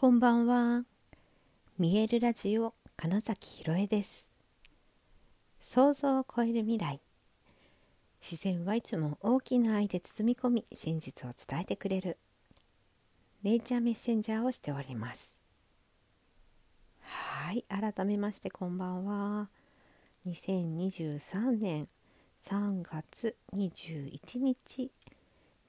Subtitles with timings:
[0.00, 0.86] こんばんは。
[1.78, 4.30] 見えるラジオ金崎ひろえです。
[5.60, 7.02] 想像を超える未来。
[8.18, 12.16] 自然はいつも大きな愛で包み込み、真実を伝えてくれる。
[13.42, 15.38] ネイチャーメッセンジャーをしております。
[17.02, 19.50] はい、改めましてこんばんは。
[20.24, 21.88] 2023年
[22.42, 24.90] 3月21日、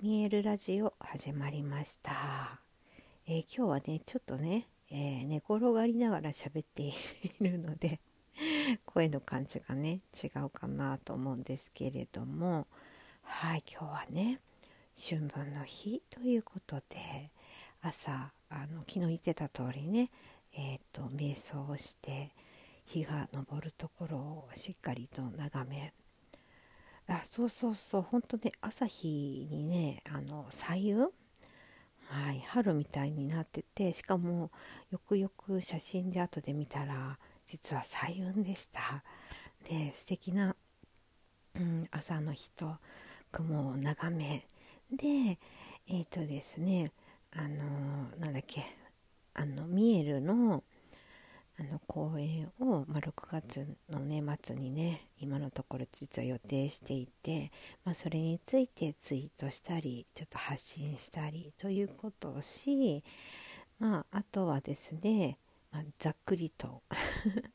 [0.02, 2.71] 見えるラジオ始まりました。
[3.28, 6.94] えー、今日はねちょっとね、えー、寝転がりながら喋ってい
[7.40, 8.00] るので
[8.86, 12.68] 声の感じがね違うかなと思うんですけれども
[13.22, 14.42] はい今日はね
[14.96, 17.32] 春分の日ということで
[17.82, 20.10] 朝あの昨日言ってた通りね
[20.54, 22.32] えっ、ー、と瞑想をして
[22.86, 25.94] 日が昇るところをしっかりと眺め
[27.08, 31.12] あそうそうそう本当ね朝日にねあの彩雲
[32.12, 34.52] はい、春みたいになっててしかも
[34.92, 37.18] よくよく写真で後で見たら
[37.48, 39.02] 実は彩雲でした。
[39.70, 40.54] で素敵な、
[41.56, 42.76] うん、朝の日と
[43.32, 44.46] 雲を眺め。
[44.92, 45.40] で
[45.88, 46.92] えっ、ー、とですね
[47.32, 48.66] あのなんだっけ
[49.34, 50.66] あのミエルの
[51.62, 57.52] あの公演を、まあ、6月のね末にね今のところ実は予定していて、
[57.86, 63.04] まあ、それについてツイートしたりちょっと発信したりということをし、
[63.80, 65.38] まあ、あとはですね、
[65.72, 66.82] まあ、ざっくりと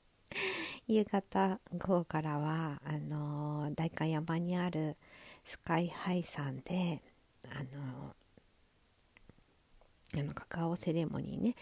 [0.86, 4.96] 夕方午後からはあの代官山にある
[5.44, 7.02] スカイハイさんで
[7.50, 8.14] あの
[10.14, 11.56] あのカカオセレモニーね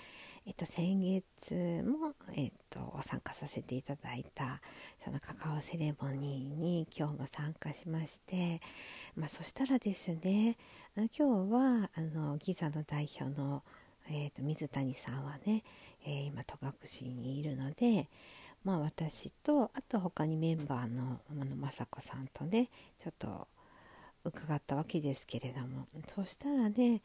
[0.46, 4.60] えっと、先月も、えっと、参加させていただいた
[5.02, 8.60] そのカカオセレモニーに今日も参加しまして、
[9.16, 10.58] まあ、そしたらですね
[10.96, 13.62] 今日はあのギザの代表の、
[14.10, 15.64] えっと、水谷さんはね、
[16.04, 18.10] えー、今戸隠にいるので、
[18.64, 22.68] まあ、私とあと他にメンバーのあの雅子さんとね
[22.98, 23.48] ちょっと
[24.24, 27.00] 伺ったわけですけれどもそしたらね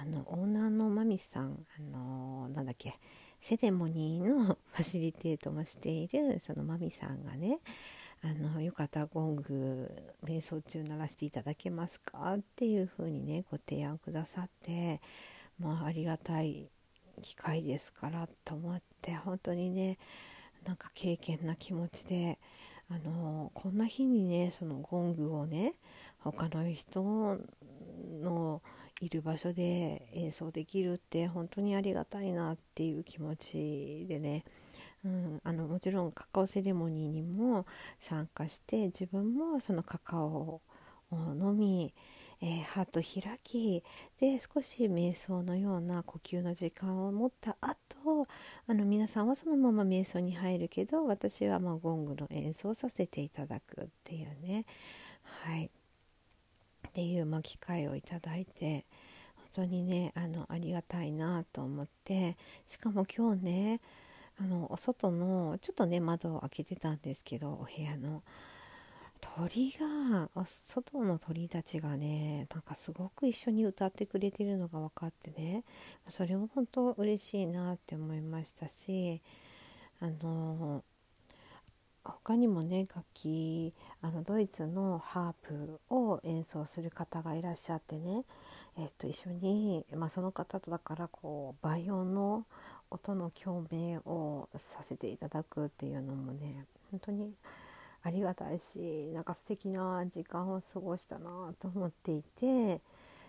[0.00, 2.98] あのオーナーのミさんあのなんだっけ。
[3.42, 7.58] セレモニーの ファシリテートもしているそのマミさんがね
[8.22, 9.90] あのよかったゴング
[10.22, 15.00] 瞑想中鳴らしていただけますかっていうふうにねご提案くださって
[15.58, 16.70] まあありがたい
[17.20, 19.98] 機会ですからと思って本当にね
[20.64, 22.38] なんか経験な気持ちで
[22.88, 25.74] あのこんな日にねそのゴングをね
[26.20, 27.02] 他の人
[28.22, 28.62] の
[29.02, 34.44] いる場所で演奏できるって本当にありがたいなっていう気持ちでね、
[35.04, 37.66] うん、あのもちろんカカオセレモニーにも
[37.98, 40.60] 参加して自分もそのカカオを
[41.10, 41.92] 飲み、
[42.40, 43.82] えー、ハート開き
[44.20, 48.28] で少し瞑想のような呼吸の時間を持った後
[48.68, 54.64] あの皆さんはそのまま瞑想に入るけど私はまゴングの演奏させていただくっていうね。
[55.24, 55.70] はい。
[56.92, 58.84] っていう、ま、機会をいただいて
[59.36, 62.36] 本当にねあのありがたいなと思って
[62.66, 63.80] しかも今日ね
[64.38, 68.22] あのお外のちょっとね窓を開けてたんですけどお部屋の。
[69.24, 75.62] 鳥が外の鳥たちがねなんかすごく一緒に歌ってくれてるのが分かってね
[76.08, 79.22] それも本当嬉しいなって思いましたし
[80.00, 80.82] あの
[82.04, 88.24] 他にもね楽器あのドイツのハープを演奏する方がいらっしゃってね、
[88.78, 92.44] えっと、一緒に、まあ、その方とだからこう倍音の
[92.90, 97.32] 音の共鳴をさせていただくっていうのもね本当に
[98.02, 102.80] ありがたいしなんか素敵な時間を過ごしたなと思っていて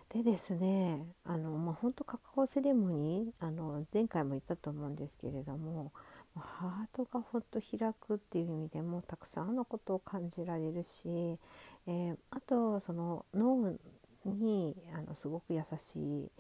[0.10, 5.92] でですねあの、まあ、本当カカオセレモニーあの前回も言ったと思うんですけれども
[6.40, 11.38] ハートがほっと開くっていう意味でもたくさんのことを感じられるし、
[11.88, 13.74] えー、あとその脳
[14.26, 16.32] にあのすごく優しい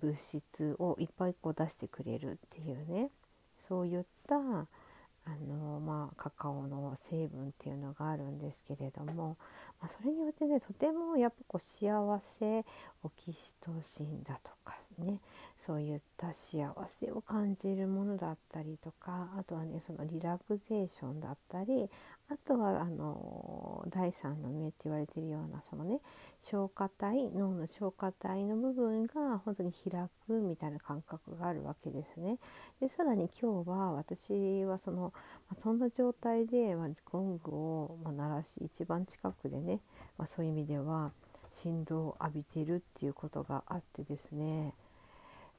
[0.00, 3.10] 物質をいっぱいこう出してくれるっていうね
[3.58, 9.36] そういったあの、まあ、カカオの成分っていうのがあるんですけれども、
[9.80, 12.64] まあ、それによってねとてもやっぱこう幸せ
[13.02, 15.20] オキシトシンだとかね
[15.58, 21.90] そういった幸せを感じるものだったりとかあとはねそのリラクゼーションだったり
[22.30, 26.00] あとはあの第三の目って言われてるようなそのね
[26.40, 32.38] 消化体脳の消化体の部分が本当に開くみたいな感覚があるわけですね。
[32.80, 35.12] でさらに今日は私はその、
[35.50, 39.80] ま、そんな状態で、まあ、ゴングを、まあ、鳴らし一番近くでね、
[40.16, 41.12] まあ、そういう意味では
[41.50, 44.74] 振動を浴びてるっていうことがあってですね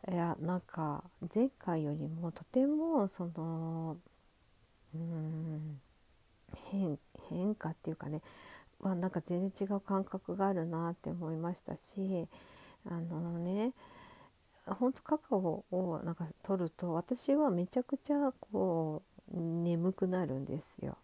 [0.08, 1.04] いやなんか
[1.34, 3.98] 前回よりもとてもその
[4.96, 5.80] うん
[7.30, 8.22] 変化っていうかね、
[8.80, 12.28] まあ、なんか全然違う感覚があるなって思いましたし
[12.90, 13.74] あのね
[14.66, 19.04] 本当カカオをなんか取ると私はめちゃくちゃこ
[19.34, 20.98] う眠くなるんですよ。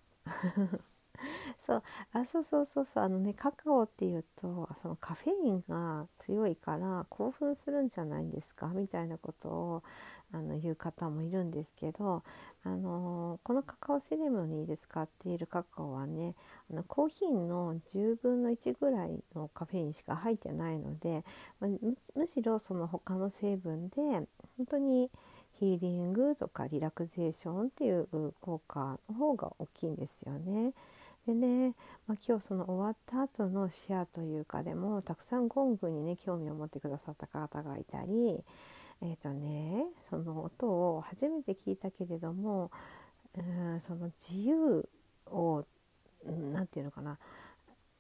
[1.59, 1.83] そう
[2.13, 8.67] あそうそうそうそうあのねカカオっていうとそのカフェインが強いから興奮するんじゃないんですか？
[8.67, 9.83] みたいなことを
[10.31, 12.23] あの言う方もいるんですけど、
[12.63, 16.35] あのこのカカオセレモニーで使っているカカオはね
[16.69, 21.23] あのコーヒーの10分の1ぐらいのカフェインしか入ってないので、
[21.59, 21.67] ま
[22.15, 24.01] むしろその他の成分で
[24.57, 25.11] 本当に
[25.53, 30.73] ヒーリングとかリラクゼーションっていう効果の方が大きいんですよね。
[31.25, 31.73] でね、
[32.07, 38.43] まあ、今日その終わった後のシェアというかでもたくさんゴングにね興味を持ってくださった方がいたり
[39.01, 42.69] えっ、ー、とねその音を初めて聞いたけれども
[43.35, 43.41] う
[43.75, 44.87] んその自由
[45.25, 45.65] を
[46.25, 47.17] 何て言うのかな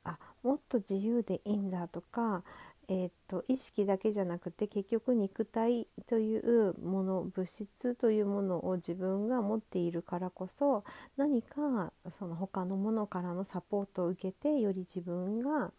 [0.03, 2.43] あもっと自由でいいんだとか
[2.87, 10.83] えーと、意識だけじゃなくて結局肉体というもの物質というものを自分が持っているからこそ
[11.17, 15.71] 何かその他のものからのサポートを受けてより自分が、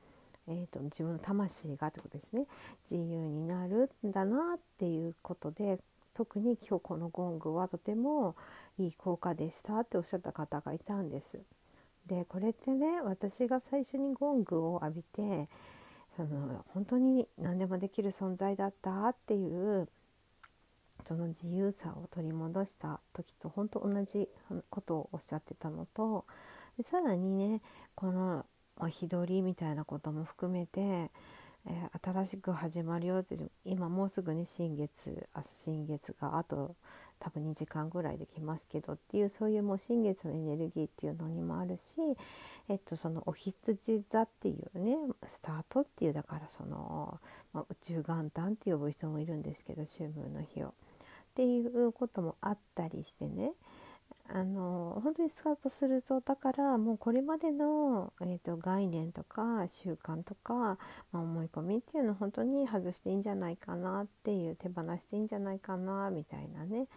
[0.49, 2.47] えーと、自分の魂がということですね
[2.91, 5.79] 自由になるんだなっていうことで
[6.13, 8.35] 特に今日このゴングはとても
[8.79, 11.43] いい効果でしたっておっしゃった方がいたんです。
[12.07, 15.49] でこれってね私が最初にゴングを浴びて
[16.17, 19.89] その本当に何でもできる存在だったっていう
[21.07, 24.29] その自由さを取り戻した時と本当同じ
[24.71, 26.25] ことをおっしゃってたのと
[26.79, 27.61] でさらにね
[27.95, 28.47] この
[28.79, 36.77] お日取りみたいなことも含めて、えー、新しく始まるよって今もうすぐね新月明日新月があと
[37.19, 41.97] 多分2時間ぐらいできますけどっていうそういうもう新月のエネルギーっていうのにもあるし、
[42.69, 44.97] えっと、そのお羊座っていうね
[45.27, 47.19] スタートっていうだからその、
[47.53, 50.69] まあ、宇宙元旦って呼ぶ人もいるんですけど秋分の日を。
[50.69, 50.73] っ
[51.37, 53.53] ていうこともあったりしてね
[54.29, 60.79] あの本当にスカウトするぞだからもうこれまでの、えーと、概念とか習慣とか、ま
[61.15, 66.89] あ、思い込みっていうのを本当に外していいんじゃないかなっていう手放していいんじゃないかなみたいなね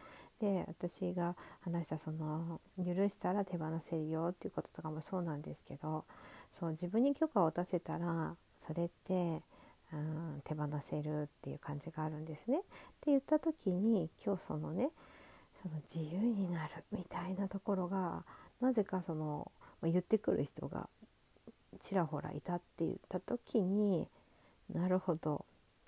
[0.42, 6.06] で私が話したその許したら手放せるよっていうこととかもそうなんですけど
[6.54, 9.44] そう自分に許可を出せたらそれって
[9.92, 12.60] うん、手放せるっていう感じがあるんですね。
[12.60, 12.62] っ
[13.02, 14.92] て言った時に今日そのね
[15.61, 18.23] その自由になるみたいなところが
[18.61, 19.51] なぜかその
[19.83, 20.89] 言ってくる人が
[21.79, 24.07] ちらほらいたって言った時に
[24.73, 25.45] なるほど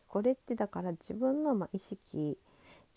[0.08, 2.38] これってだから自分のま意識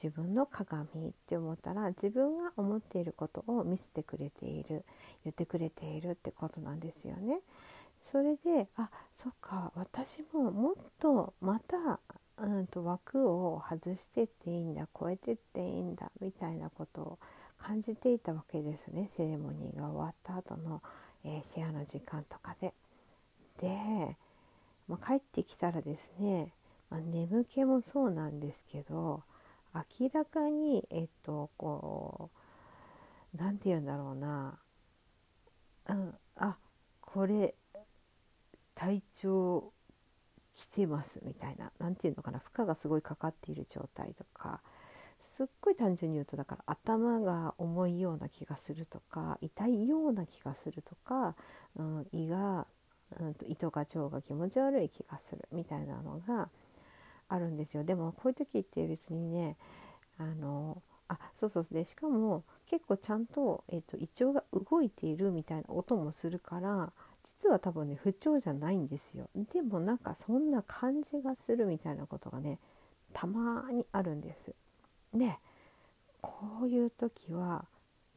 [0.02, 4.84] 自分の鏡って思ったら自分が思っていることを見せてくれている
[5.24, 7.38] 言ってくれているってことなんですよね。
[8.00, 12.00] それであそっか私ももっとまた
[12.38, 17.18] うんと枠を外してっていいんだ超えてっていいんだみたいなことを
[17.58, 20.82] 感じていたわけですねセレモニーが終わった後の、
[21.24, 22.74] えー、シェアの時間とかで。
[23.60, 24.16] で、
[24.88, 26.52] まあ、帰ってきたらですね、
[26.90, 29.22] まあ、眠気もそうなんですけど
[30.00, 32.30] 明らかにえっとこ
[33.34, 34.58] う何て言うんだろうな、
[35.88, 36.56] うん、あ
[37.00, 37.54] これ
[38.74, 39.72] 体調
[40.54, 44.60] 来てますみたいな何て言うのかな負荷がすごいかかっている状態とか
[45.20, 51.34] すっごい単純に言うとだから頭が重いような気がするとか痛いような気がするとか、
[51.76, 52.66] うん、胃が、
[53.18, 56.48] うん、胃とか腸が気持ち悪い気がするみたいなのが
[57.28, 57.84] あるんですよ。
[57.84, 59.56] でもこういう時って別にね
[60.18, 66.92] あのあそうそうでしかも結構ちゃんと,、えーと胃腸が動いているみたいな音もするから
[67.24, 69.28] 実は多分ね不調じゃないんですよ。
[69.52, 72.58] でもなんかそんな感じがするみたいなことがね
[73.12, 74.54] たまにあるんです。
[75.12, 75.36] で
[76.20, 77.64] こういう時は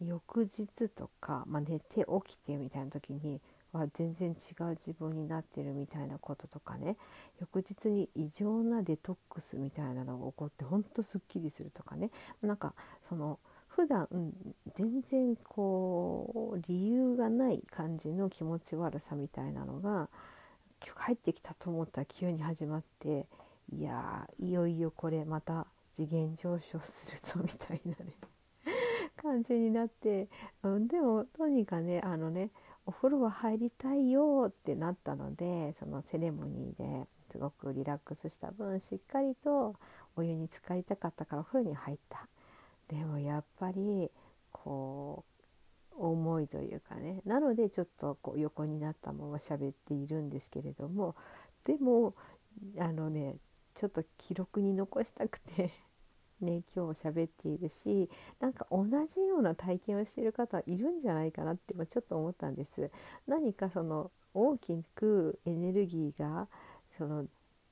[0.01, 6.97] 翌日とか、まあ、寝て起きてみたいな時には全然違う自分になってるみたいなこととかね
[7.39, 12.11] 翌日に異常なデトックスみたいなのが起こってほんとすっきりするとかね。
[12.41, 12.73] なんか
[13.07, 13.39] その
[13.77, 14.07] 普段、
[14.75, 20.10] 全然こう理由がない感じの気持ち悪さみたいなのが
[20.84, 23.27] 今日帰ってきたと思ったら急に始まって
[23.72, 28.13] いやいよいよこれまた次元上昇するぞみたいなね
[29.15, 30.27] 感じになって、
[30.63, 32.50] うん、でもとにかくねあのね
[32.88, 39.75] お風呂は入りたいよってなったのでそのセレモニーですごくリラックスした分しっかりと
[40.15, 42.27] お湯に浸かりたかったからお風呂に入った。
[42.89, 44.10] でもやっぱり
[44.51, 45.25] こ
[45.94, 51.15] う重いというかねなのでちょっとこう横になったまま喋っているんですけれども
[51.65, 52.13] でも
[52.79, 53.36] あのね
[53.74, 55.72] ちょっと記録に残したくて
[56.39, 62.91] ね今日喋っているしなんか同じような体験をしている方いるんじゃないかなってちょっと思ったんです。
[63.27, 66.48] 何かその大きくエネルギーが
[66.98, 67.27] その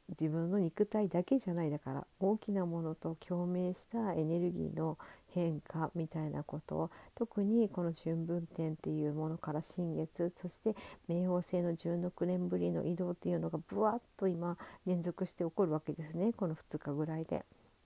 [0.10, 4.98] 自分の肉体だけじゃないだから大きなものと共鳴したエネルギーの
[5.34, 10.76] 変化みたいなことを特にこの春分点っていうものから新月そして
[11.10, 17.38] 冥王星の16年ぶりの移動っていうのがブワッと今連続して起こるわけですねこの2日ぐらいで。
[17.38, 17.42] っ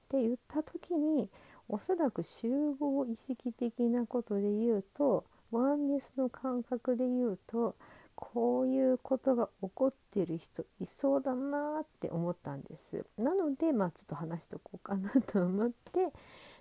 [0.09, 1.29] て言った時に
[1.67, 2.49] おそらく集
[2.79, 7.75] 合意識的なことで言うとワンネスの感覚で言うと
[8.21, 13.05] こういうことが起こってる人いそうだなって思ったんです。
[13.17, 16.11] なのでまあちょっと話しとこうかなと思って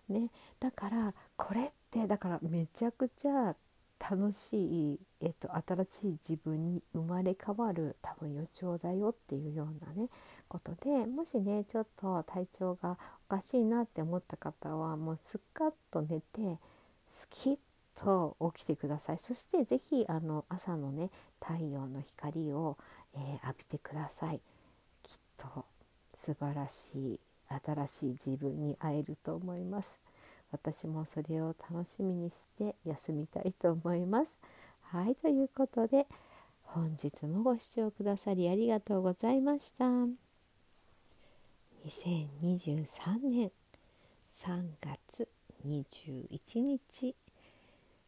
[0.08, 3.56] ねだからこれってだからめちゃくちゃ
[3.98, 10.08] 楽しい、えっと、新しい自分に生まれ変わる多分予兆だよっていうようなね
[10.48, 12.96] ことでもしねちょっと体調が
[13.28, 16.60] おかしいなって思った方はもうすっかっと寝て
[17.10, 17.58] スキッ
[17.98, 19.18] と起きてください。
[19.18, 22.76] そして是非あの朝のね太陽の光を、
[23.14, 24.40] えー、浴びてください。
[25.02, 25.64] きっと
[26.14, 27.20] 素晴らしい
[27.64, 29.98] 新しい自分に会えると思います。
[30.50, 34.36] 私もそれを楽しみにして休みたいと思います。
[34.82, 36.06] はいということで
[36.62, 39.84] 本日もご視聴くださりありがとうございました。
[41.86, 42.86] 2023
[43.22, 43.52] 年
[44.30, 45.28] 3月
[45.66, 47.14] 21日